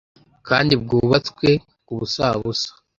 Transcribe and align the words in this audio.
kandi 0.47 0.73
bwubatswe 0.81 1.49
ku 1.85 1.93
busabusa 1.99 2.69